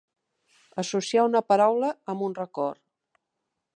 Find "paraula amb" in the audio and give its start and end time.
1.53-2.25